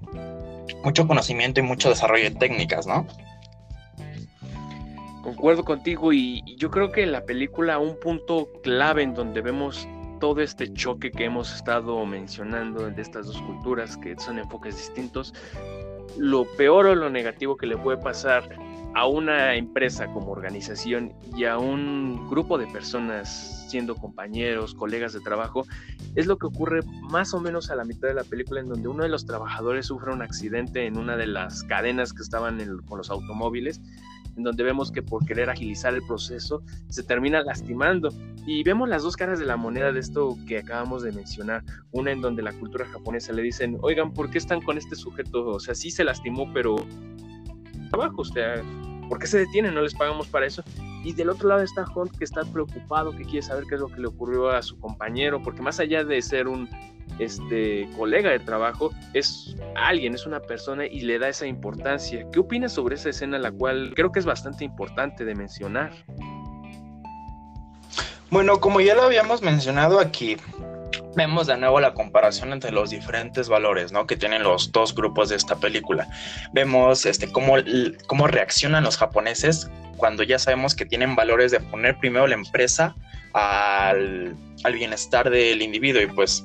[0.83, 3.07] mucho conocimiento y mucho desarrollo de técnicas, ¿no?
[5.23, 9.85] Concuerdo contigo y yo creo que la película un punto clave en donde vemos
[10.19, 15.33] todo este choque que hemos estado mencionando de estas dos culturas que son enfoques distintos,
[16.17, 18.49] lo peor o lo negativo que le puede pasar
[18.95, 25.19] a una empresa como organización y a un grupo de personas siendo compañeros, colegas de
[25.19, 25.67] trabajo,
[26.15, 28.87] es lo que ocurre más o menos a la mitad de la película en donde
[28.87, 32.97] uno de los trabajadores sufre un accidente en una de las cadenas que estaban con
[32.97, 33.81] los automóviles
[34.37, 38.09] en donde vemos que por querer agilizar el proceso se termina lastimando.
[38.45, 41.63] Y vemos las dos caras de la moneda de esto que acabamos de mencionar.
[41.91, 45.45] Una en donde la cultura japonesa le dicen, oigan, ¿por qué están con este sujeto?
[45.47, 46.75] O sea, sí se lastimó, pero
[47.91, 48.25] abajo, o
[49.07, 49.73] ¿por qué se detienen?
[49.73, 50.63] No les pagamos para eso.
[51.03, 53.87] Y del otro lado está Hunt que está preocupado, que quiere saber qué es lo
[53.87, 56.69] que le ocurrió a su compañero, porque más allá de ser un
[57.19, 62.25] este colega de trabajo, es alguien, es una persona y le da esa importancia.
[62.31, 65.91] ¿Qué opinas sobre esa escena, la cual creo que es bastante importante de mencionar?
[68.29, 70.37] Bueno, como ya lo habíamos mencionado aquí,
[71.17, 74.05] vemos de nuevo la comparación entre los diferentes valores ¿no?
[74.05, 76.07] que tienen los dos grupos de esta película.
[76.53, 77.55] Vemos este, cómo,
[78.05, 82.95] cómo reaccionan los japoneses cuando ya sabemos que tienen valores de poner primero la empresa
[83.33, 86.43] al, al bienestar del individuo y pues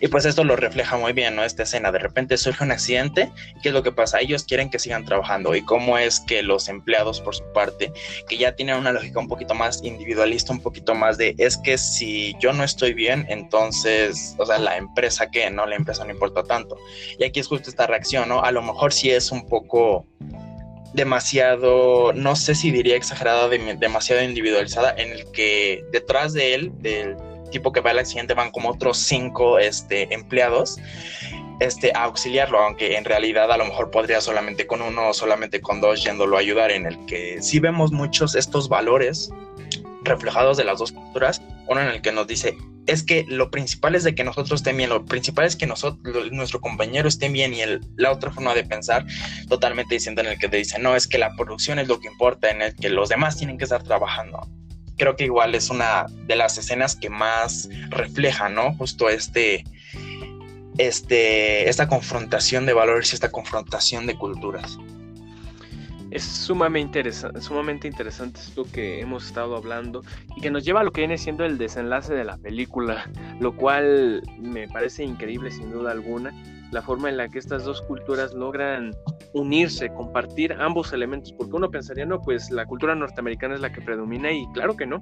[0.00, 1.44] y pues esto lo refleja muy bien, ¿no?
[1.44, 3.30] Esta escena, de repente surge un accidente,
[3.62, 4.20] ¿qué es lo que pasa?
[4.20, 7.92] Ellos quieren que sigan trabajando y cómo es que los empleados por su parte,
[8.28, 11.78] que ya tienen una lógica un poquito más individualista, un poquito más de, es que
[11.78, 15.66] si yo no estoy bien, entonces, o sea, la empresa que, ¿no?
[15.66, 16.76] La empresa no importa tanto.
[17.18, 18.42] Y aquí es justo esta reacción, ¿no?
[18.42, 20.06] A lo mejor sí es un poco
[20.94, 27.16] demasiado, no sé si diría exagerada, demasiado individualizada, en el que detrás de él, del
[27.50, 30.78] tipo que va al accidente van como otros cinco este, empleados
[31.60, 35.60] este, a auxiliarlo, aunque en realidad a lo mejor podría solamente con uno o solamente
[35.60, 39.30] con dos yéndolo a ayudar, en el que sí vemos muchos estos valores
[40.02, 42.56] reflejados de las dos culturas, uno en el que nos dice,
[42.86, 46.30] es que lo principal es de que nosotros estén bien, lo principal es que nosotros,
[46.30, 49.04] nuestro compañero esté bien y el, la otra forma de pensar
[49.48, 52.08] totalmente diciendo en el que te dice, no, es que la producción es lo que
[52.08, 54.46] importa, en el que los demás tienen que estar trabajando
[54.96, 58.74] creo que igual es una de las escenas que más refleja, ¿no?
[58.74, 59.64] Justo este,
[60.78, 64.78] este, esta confrontación de valores y esta confrontación de culturas.
[66.10, 70.02] Es sumamente, sumamente interesante esto que hemos estado hablando
[70.36, 73.54] y que nos lleva a lo que viene siendo el desenlace de la película, lo
[73.54, 76.32] cual me parece increíble sin duda alguna
[76.72, 78.92] la forma en la que estas dos culturas logran
[79.34, 83.80] unirse, compartir ambos elementos, porque uno pensaría, no, pues la cultura norteamericana es la que
[83.80, 85.00] predomina y claro que no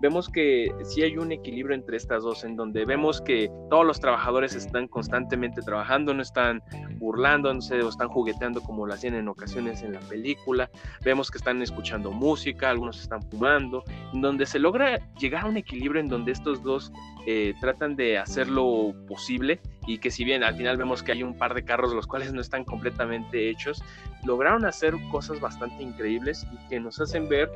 [0.00, 4.00] vemos que sí hay un equilibrio entre estas dos, en donde vemos que todos los
[4.00, 6.62] trabajadores están constantemente trabajando, no están
[6.98, 10.70] burlándose o están jugueteando como lo hacían en ocasiones en la película,
[11.04, 15.56] vemos que están escuchando música, algunos están fumando, en donde se logra llegar a un
[15.56, 16.92] equilibrio en donde estos dos
[17.26, 21.22] eh, tratan de hacer lo posible y que si bien al final vemos que hay
[21.22, 23.82] un par de carros los cuales no están completamente hechos,
[24.24, 27.50] lograron hacer cosas bastante increíbles y que nos hacen ver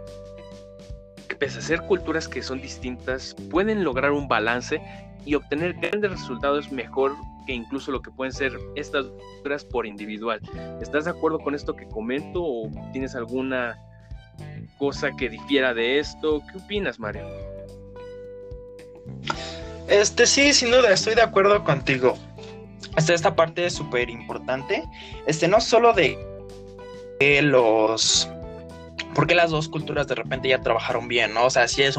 [1.34, 4.80] pese a ser culturas que son distintas, pueden lograr un balance
[5.24, 7.14] y obtener grandes resultados mejor
[7.46, 10.40] que incluso lo que pueden ser estas culturas por individual.
[10.80, 13.78] ¿Estás de acuerdo con esto que comento o tienes alguna
[14.78, 16.42] cosa que difiera de esto?
[16.50, 17.26] ¿Qué opinas, Mario?
[19.88, 22.16] Este sí, sin duda, estoy de acuerdo contigo.
[22.96, 24.84] Esta, esta parte es súper importante.
[25.26, 26.18] Este, no solo de
[27.42, 28.28] los
[29.14, 31.46] porque las dos culturas de repente ya trabajaron bien, ¿no?
[31.46, 31.96] O sea, sí es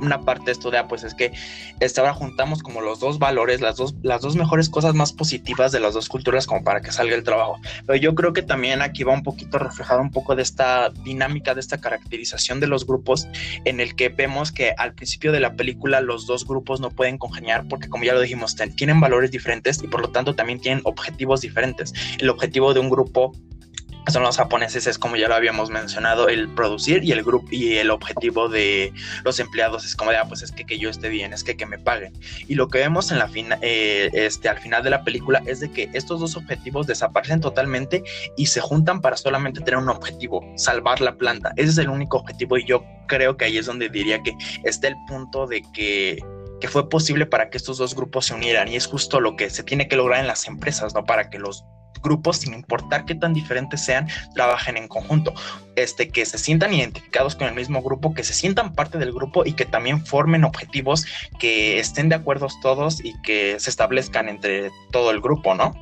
[0.00, 1.32] una parte esto de, ah, pues es que
[1.78, 5.72] este, ahora juntamos como los dos valores, las dos, las dos mejores cosas más positivas
[5.72, 7.58] de las dos culturas como para que salga el trabajo.
[7.86, 11.54] Pero yo creo que también aquí va un poquito reflejado un poco de esta dinámica,
[11.54, 13.28] de esta caracterización de los grupos,
[13.64, 17.18] en el que vemos que al principio de la película los dos grupos no pueden
[17.18, 20.82] congeniar porque como ya lo dijimos, tienen valores diferentes y por lo tanto también tienen
[20.84, 21.92] objetivos diferentes.
[22.18, 23.32] El objetivo de un grupo
[24.08, 27.76] son los japoneses es como ya lo habíamos mencionado el producir y el grupo y
[27.76, 28.92] el objetivo de
[29.24, 31.56] los empleados es como de ah, pues es que, que yo esté bien es que
[31.56, 32.12] que me paguen
[32.48, 35.60] y lo que vemos en la fin, eh, este al final de la película es
[35.60, 38.02] de que estos dos objetivos desaparecen totalmente
[38.36, 42.18] y se juntan para solamente tener un objetivo salvar la planta ese es el único
[42.18, 44.34] objetivo y yo creo que ahí es donde diría que
[44.64, 46.18] está el punto de que
[46.60, 49.50] que fue posible para que estos dos grupos se unieran y es justo lo que
[49.50, 51.04] se tiene que lograr en las empresas, ¿no?
[51.04, 51.64] Para que los
[52.00, 55.34] grupos, sin importar qué tan diferentes sean, trabajen en conjunto.
[55.76, 59.46] Este, que se sientan identificados con el mismo grupo, que se sientan parte del grupo
[59.46, 61.06] y que también formen objetivos
[61.38, 65.72] que estén de acuerdo todos y que se establezcan entre todo el grupo, ¿no?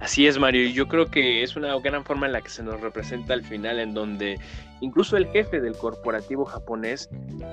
[0.00, 2.80] Así es, Mario, yo creo que es una gran forma en la que se nos
[2.80, 4.38] representa al final, en donde
[4.80, 7.08] incluso el jefe del corporativo japonés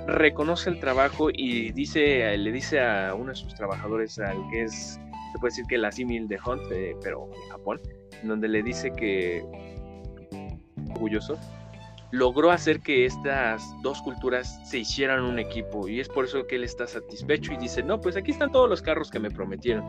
[0.06, 5.00] reconoce el trabajo y dice, le dice a uno de sus trabajadores, al que es,
[5.36, 7.82] se puede decir que la símil de Hunt, eh, pero en Japón,
[8.24, 9.44] donde le dice que
[10.92, 11.38] orgulloso
[12.16, 16.56] logró hacer que estas dos culturas se hicieran un equipo y es por eso que
[16.56, 19.86] él está satisfecho y dice, no, pues aquí están todos los carros que me prometieron.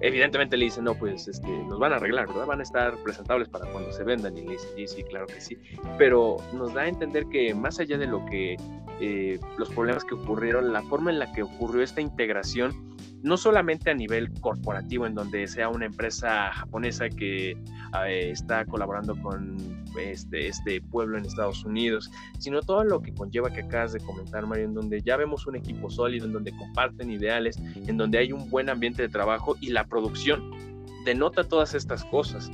[0.00, 2.26] Evidentemente le dice, no, pues este, los van a arreglar.
[2.46, 5.40] Van a estar presentables para cuando se vendan y le dice, sí, sí, claro que
[5.40, 5.58] sí.
[5.96, 8.56] Pero nos da a entender que más allá de lo que
[9.00, 13.90] eh, los problemas que ocurrieron, la forma en la que ocurrió esta integración, no solamente
[13.90, 20.48] a nivel corporativo, en donde sea una empresa japonesa que eh, está colaborando con este,
[20.48, 24.64] este pueblo en Estados Unidos, sino todo lo que conlleva que acabas de comentar, Mario,
[24.64, 28.48] en donde ya vemos un equipo sólido, en donde comparten ideales, en donde hay un
[28.50, 30.50] buen ambiente de trabajo y la producción
[31.04, 32.50] denota todas estas cosas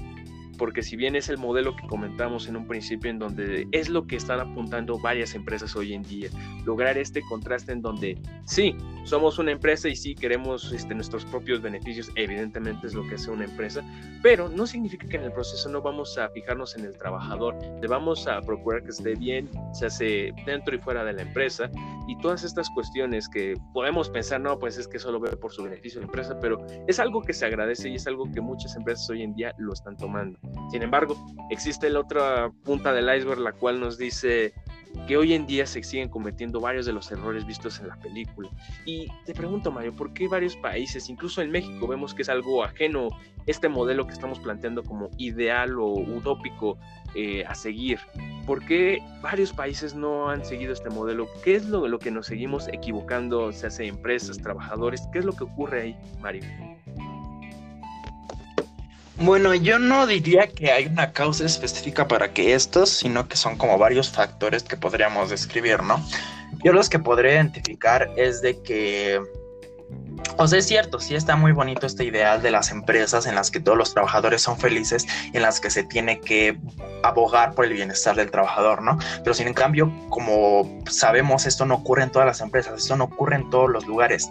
[0.57, 4.07] porque si bien es el modelo que comentamos en un principio, en donde es lo
[4.07, 6.29] que están apuntando varias empresas hoy en día,
[6.65, 11.63] lograr este contraste en donde sí, somos una empresa y sí queremos este, nuestros propios
[11.63, 13.83] beneficios, evidentemente es lo que hace una empresa,
[14.23, 17.87] pero no significa que en el proceso no vamos a fijarnos en el trabajador, le
[17.87, 21.71] vamos a procurar que esté bien, se hace dentro y fuera de la empresa,
[22.09, 25.63] y todas estas cuestiones que podemos pensar, no, pues es que solo ve por su
[25.63, 29.09] beneficio la empresa, pero es algo que se agradece y es algo que muchas empresas
[29.11, 30.39] hoy en día lo están tomando.
[30.71, 31.17] Sin embargo,
[31.51, 34.53] existe la otra punta del iceberg, la cual nos dice
[35.07, 38.49] que hoy en día se siguen cometiendo varios de los errores vistos en la película.
[38.85, 42.65] Y te pregunto, Mario, ¿por qué varios países, incluso en México, vemos que es algo
[42.65, 43.09] ajeno
[43.47, 46.79] este modelo que estamos planteando como ideal o utópico
[47.15, 48.01] eh, a seguir?
[48.47, 51.29] ¿Por qué varios países no han seguido este modelo?
[51.45, 55.07] ¿Qué es lo, lo que nos seguimos equivocando, se hace empresas, trabajadores?
[55.13, 56.43] ¿Qué es lo que ocurre ahí, Mario?
[59.19, 63.57] Bueno, yo no diría que hay una causa específica para que estos, sino que son
[63.57, 66.05] como varios factores que podríamos describir, ¿no?
[66.63, 69.21] Yo los que podré identificar es de que
[70.39, 73.51] o sea, es cierto, sí está muy bonito este ideal de las empresas en las
[73.51, 76.59] que todos los trabajadores son felices en las que se tiene que
[77.09, 78.99] abogar por el bienestar del trabajador, ¿no?
[79.23, 83.05] Pero sin en cambio, como sabemos, esto no ocurre en todas las empresas, esto no
[83.05, 84.29] ocurre en todos los lugares.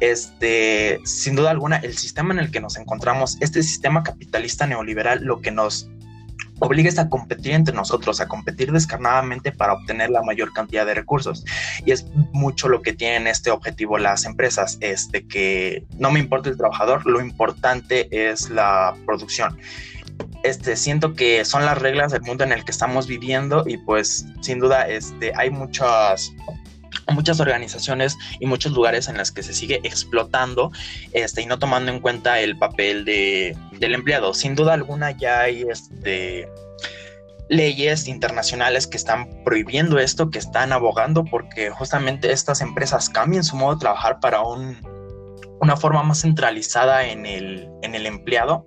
[0.00, 5.24] Este, sin duda alguna, el sistema en el que nos encontramos, este sistema capitalista neoliberal,
[5.24, 5.88] lo que nos
[6.58, 11.44] obligues a competir entre nosotros, a competir descarnadamente para obtener la mayor cantidad de recursos.
[11.84, 16.48] Y es mucho lo que tienen este objetivo las empresas, este que no me importa
[16.48, 19.58] el trabajador, lo importante es la producción.
[20.42, 24.26] Este, siento que son las reglas del mundo en el que estamos viviendo y pues
[24.40, 26.32] sin duda este, hay muchas
[27.12, 30.72] muchas organizaciones y muchos lugares en los que se sigue explotando
[31.12, 34.34] este, y no tomando en cuenta el papel de, del empleado.
[34.34, 36.48] Sin duda alguna ya hay este,
[37.48, 43.56] leyes internacionales que están prohibiendo esto, que están abogando porque justamente estas empresas cambien su
[43.56, 44.76] modo de trabajar para un,
[45.60, 48.64] una forma más centralizada en en el empleado.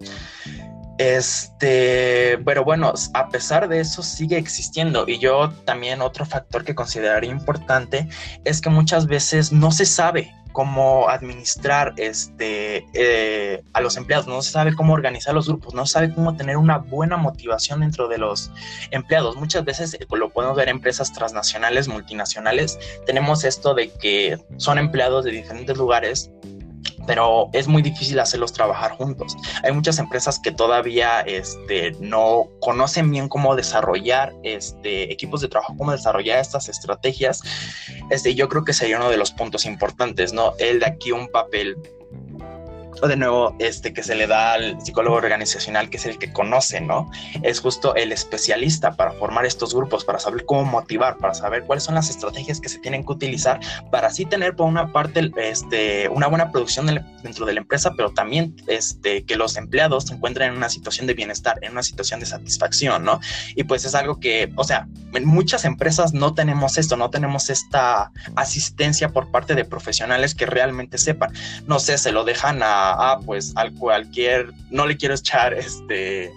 [0.99, 6.75] Este, pero bueno, a pesar de eso sigue existiendo y yo también otro factor que
[6.75, 8.09] consideraría importante
[8.43, 14.41] es que muchas veces no se sabe cómo administrar este, eh, a los empleados, no
[14.41, 18.09] se sabe cómo organizar los grupos, no se sabe cómo tener una buena motivación dentro
[18.09, 18.51] de los
[18.91, 19.37] empleados.
[19.37, 24.79] Muchas veces eh, lo podemos ver en empresas transnacionales, multinacionales, tenemos esto de que son
[24.79, 26.29] empleados de diferentes lugares
[27.09, 29.35] pero es muy difícil hacerlos trabajar juntos.
[29.63, 35.73] Hay muchas empresas que todavía este, no conocen bien cómo desarrollar este, equipos de trabajo,
[35.75, 37.41] cómo desarrollar estas estrategias.
[38.11, 40.53] Este, yo creo que sería uno de los puntos importantes, ¿no?
[40.59, 41.77] El de aquí un papel
[43.07, 46.81] de nuevo, este que se le da al psicólogo organizacional, que es el que conoce,
[46.81, 47.09] ¿no?
[47.43, 51.83] Es justo el especialista para formar estos grupos, para saber cómo motivar, para saber cuáles
[51.83, 53.59] son las estrategias que se tienen que utilizar
[53.91, 56.87] para así tener por una parte este, una buena producción
[57.23, 61.07] dentro de la empresa, pero también este, que los empleados se encuentren en una situación
[61.07, 63.19] de bienestar, en una situación de satisfacción, ¿no?
[63.55, 67.49] Y pues es algo que, o sea, en muchas empresas no tenemos esto, no tenemos
[67.49, 71.33] esta asistencia por parte de profesionales que realmente sepan.
[71.67, 76.31] No sé, se lo dejan a ah, pues al cualquier, no le quiero echar este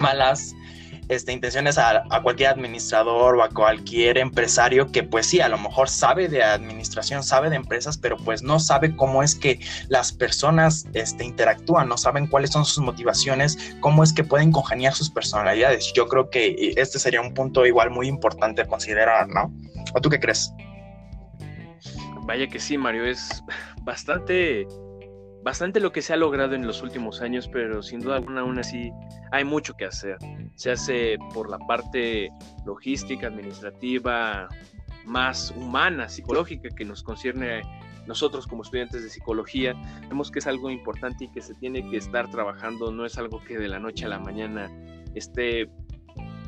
[0.00, 0.54] malas
[1.10, 5.88] este, intenciones a, cualquier administrador o a cualquier empresario que pues sí, a lo mejor
[5.88, 10.86] sabe de administración, sabe de empresas, pero pues no sabe cómo es que las personas
[10.92, 15.92] este, interactúan, no saben cuáles son sus motivaciones, cómo es que pueden congeniar sus personalidades.
[15.94, 19.52] Yo creo que este sería un punto igual muy importante a considerar, ¿no?
[19.92, 20.52] ¿O tú qué crees?
[22.22, 23.42] Vaya que sí, Mario, es
[23.82, 24.68] bastante
[25.42, 28.58] bastante lo que se ha logrado en los últimos años, pero sin duda alguna aún
[28.58, 28.92] así
[29.32, 30.16] hay mucho que hacer.
[30.54, 32.30] Se hace por la parte
[32.64, 34.48] logística, administrativa,
[35.06, 37.62] más humana, psicológica, que nos concierne
[38.06, 39.74] nosotros como estudiantes de psicología.
[40.08, 43.42] Vemos que es algo importante y que se tiene que estar trabajando, no es algo
[43.44, 44.70] que de la noche a la mañana
[45.14, 45.70] esté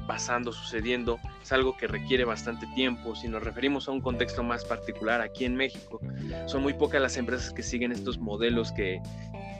[0.06, 3.14] pasando, sucediendo, es algo que requiere bastante tiempo.
[3.14, 6.00] Si nos referimos a un contexto más particular aquí en México,
[6.46, 9.00] son muy pocas las empresas que siguen estos modelos que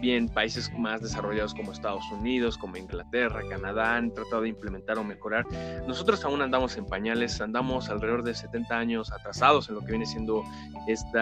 [0.00, 5.04] bien países más desarrollados como Estados Unidos, como Inglaterra, Canadá han tratado de implementar o
[5.04, 5.46] mejorar.
[5.86, 10.04] Nosotros aún andamos en pañales, andamos alrededor de 70 años atrasados en lo que viene
[10.04, 10.42] siendo
[10.88, 11.20] este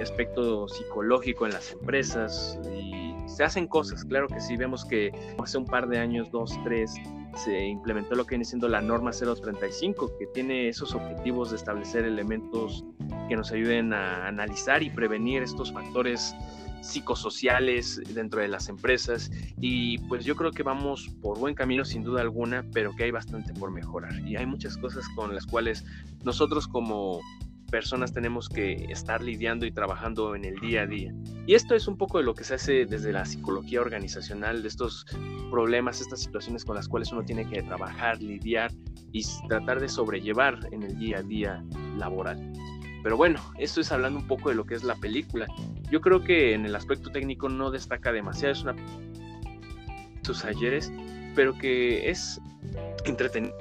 [0.00, 5.10] aspecto psicológico en las empresas y se hacen cosas, claro que sí, vemos que
[5.42, 6.94] hace un par de años, dos, tres,
[7.36, 12.04] se implementó lo que viene siendo la norma 035, que tiene esos objetivos de establecer
[12.04, 12.84] elementos
[13.28, 16.34] que nos ayuden a analizar y prevenir estos factores
[16.80, 19.30] psicosociales dentro de las empresas.
[19.60, 23.10] Y pues yo creo que vamos por buen camino sin duda alguna, pero que hay
[23.10, 24.18] bastante por mejorar.
[24.26, 25.84] Y hay muchas cosas con las cuales
[26.24, 27.20] nosotros como
[27.70, 31.14] personas tenemos que estar lidiando y trabajando en el día a día.
[31.46, 34.68] Y esto es un poco de lo que se hace desde la psicología organizacional, de
[34.68, 35.06] estos
[35.50, 38.70] problemas, estas situaciones con las cuales uno tiene que trabajar, lidiar
[39.12, 41.64] y tratar de sobrellevar en el día a día
[41.96, 42.52] laboral.
[43.02, 45.46] Pero bueno, esto es hablando un poco de lo que es la película.
[45.90, 48.76] Yo creo que en el aspecto técnico no destaca demasiado, es una
[50.22, 50.92] sus ayeres,
[51.34, 52.40] pero que es
[53.04, 53.56] entretenido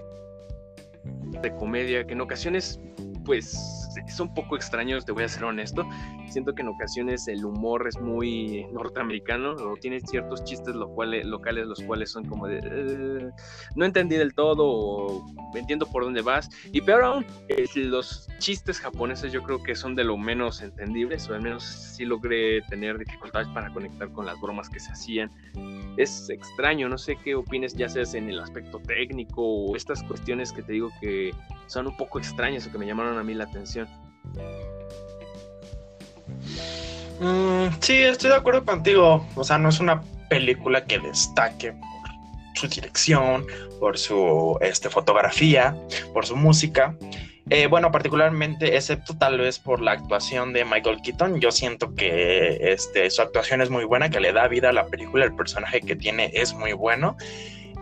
[1.41, 2.79] de comedia, que en ocasiones
[3.25, 5.87] pues es un poco extraño, te voy a ser honesto.
[6.27, 11.81] Siento que en ocasiones el humor es muy norteamericano, o tiene ciertos chistes locales, los
[11.81, 13.29] cuales son como de eh,
[13.75, 15.25] no entendí del todo, o
[15.55, 16.49] entiendo por dónde vas.
[16.71, 17.25] Y peor aún,
[17.75, 22.05] los chistes japoneses yo creo que son de lo menos entendibles, o al menos sí
[22.05, 25.29] logré tener dificultades para conectar con las bromas que se hacían.
[25.97, 30.53] Es extraño, no sé qué opines, ya seas en el aspecto técnico o estas cuestiones
[30.53, 31.33] que te digo que
[31.67, 33.87] son un poco extrañas o que me llamaron a mí la atención.
[37.19, 39.25] Mm, sí, estoy de acuerdo contigo.
[39.35, 41.79] O sea, no es una película que destaque por
[42.55, 43.45] su dirección,
[43.79, 45.75] por su este, fotografía,
[46.13, 46.95] por su música.
[47.49, 52.59] Eh, bueno, particularmente, excepto tal vez por la actuación de Michael Keaton, yo siento que
[52.61, 55.81] este, su actuación es muy buena, que le da vida a la película, el personaje
[55.81, 57.17] que tiene es muy bueno.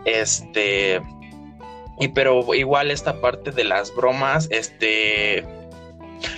[0.06, 1.02] Este,
[2.00, 5.44] y pero igual esta parte de las bromas, este,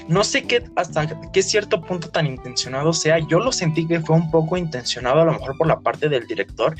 [0.08, 3.18] no sé qué hasta qué cierto punto tan intencionado sea.
[3.18, 6.26] Yo lo sentí que fue un poco intencionado, a lo mejor por la parte del
[6.26, 6.76] director.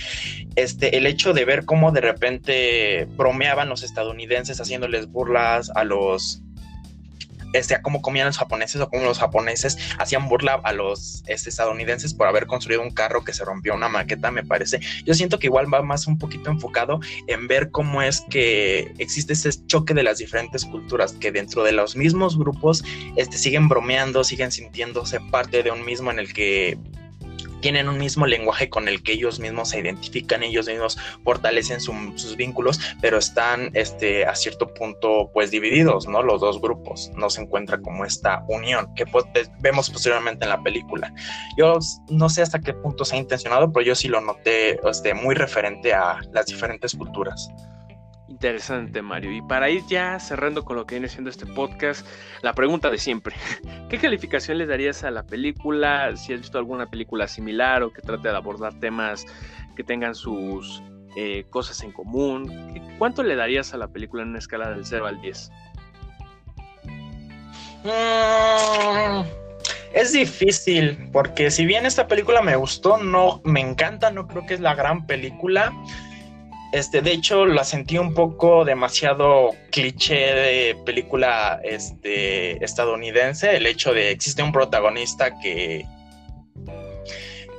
[0.57, 6.43] Este, el hecho de ver cómo de repente bromeaban los estadounidenses haciéndoles burlas a los
[7.53, 11.51] este, a cómo comían los japoneses o cómo los japoneses hacían burla a los este,
[11.51, 14.81] estadounidenses por haber construido un carro que se rompió una maqueta, me parece.
[15.05, 19.33] Yo siento que igual va más un poquito enfocado en ver cómo es que existe
[19.33, 22.85] ese choque de las diferentes culturas, que dentro de los mismos grupos
[23.17, 26.79] este, siguen bromeando, siguen sintiéndose parte de un mismo en el que
[27.61, 32.37] tienen un mismo lenguaje con el que ellos mismos se identifican, ellos mismos fortalecen sus
[32.37, 36.23] vínculos, pero están este, a cierto punto pues divididos, ¿no?
[36.23, 39.25] Los dos grupos, no se encuentra como esta unión que pues,
[39.61, 41.13] vemos posteriormente en la película.
[41.57, 45.15] Yo no sé hasta qué punto se ha intencionado, pero yo sí lo noté este,
[45.15, 47.51] muy referente a las diferentes culturas.
[48.41, 49.33] Interesante, Mario.
[49.33, 52.07] Y para ir ya cerrando con lo que viene siendo este podcast,
[52.41, 53.37] la pregunta de siempre.
[53.91, 56.17] ¿Qué calificación le darías a la película?
[56.17, 59.27] Si has visto alguna película similar o que trate de abordar temas
[59.77, 60.83] que tengan sus
[61.17, 62.97] eh, cosas en común.
[62.97, 65.51] ¿Cuánto le darías a la película en una escala del 0 al 10?
[67.85, 69.23] Mm,
[69.93, 74.55] es difícil, porque si bien esta película me gustó, no me encanta, no creo que
[74.55, 75.75] es la gran película.
[76.73, 83.57] Este, de hecho, la sentí un poco demasiado cliché de película este, estadounidense.
[83.57, 85.85] El hecho de existe un protagonista que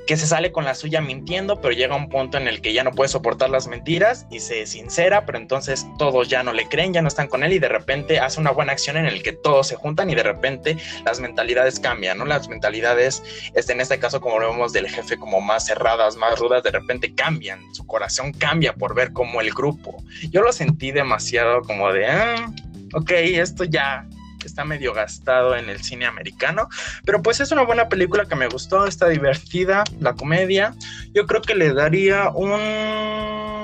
[0.07, 2.83] que se sale con la suya mintiendo, pero llega un punto en el que ya
[2.83, 6.93] no puede soportar las mentiras y se sincera, pero entonces todos ya no le creen,
[6.93, 9.33] ya no están con él y de repente hace una buena acción en el que
[9.33, 12.25] todos se juntan y de repente las mentalidades cambian, ¿no?
[12.25, 13.23] Las mentalidades,
[13.53, 17.13] este, en este caso como vemos del jefe como más cerradas, más rudas, de repente
[17.13, 19.95] cambian, su corazón cambia por ver como el grupo.
[20.29, 22.51] Yo lo sentí demasiado como de, ah,
[22.93, 24.05] ok, esto ya
[24.47, 26.67] está medio gastado en el cine americano,
[27.05, 30.75] pero pues es una buena película que me gustó, está divertida, la comedia,
[31.13, 32.51] yo creo que le daría un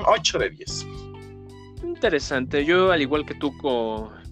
[0.06, 0.86] 8 de 10.
[1.84, 3.52] Interesante, yo al igual que tú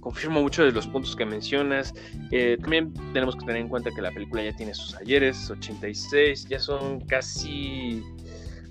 [0.06, 1.92] confirmo mucho de los puntos que mencionas.
[2.30, 6.46] Eh, también tenemos que tener en cuenta que la película ya tiene sus ayeres, 86,
[6.48, 8.04] ya son casi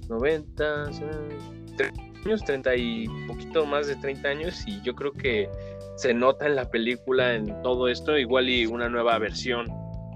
[0.08, 0.92] 90,
[1.76, 5.50] 30 años, 30 y poquito más de 30 años y yo creo que
[5.96, 9.68] se nota en la película, en todo esto, igual y una nueva versión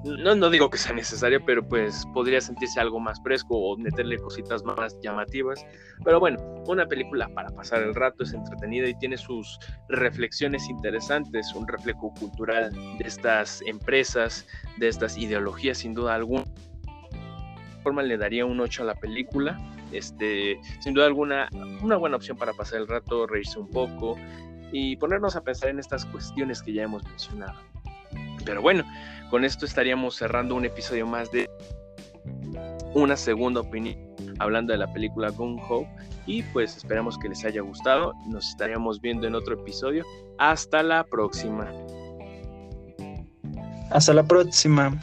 [0.04, 4.18] no, no digo que sea necesario, pero pues podría sentirse algo más fresco o meterle
[4.18, 5.66] cositas más llamativas.
[6.04, 9.60] Pero bueno, una película para pasar el rato, es entretenida y tiene sus
[9.90, 16.44] reflexiones interesantes, un reflejo cultural de estas empresas, de estas ideologías, sin duda alguna.
[16.44, 19.60] De forma le daría un 8 a la película.
[19.92, 21.50] Este, sin duda alguna,
[21.82, 24.16] una buena opción para pasar el rato, reírse un poco
[24.72, 27.60] y ponernos a pensar en estas cuestiones que ya hemos mencionado.
[28.46, 28.84] Pero bueno,
[29.30, 31.50] con esto estaríamos cerrando un episodio más de
[32.94, 33.98] una segunda opinión
[34.40, 35.86] hablando de la película Gun Ho
[36.26, 38.14] y pues esperamos que les haya gustado.
[38.28, 40.06] Nos estaríamos viendo en otro episodio.
[40.38, 41.70] Hasta la próxima.
[43.92, 44.98] Hasta la próxima.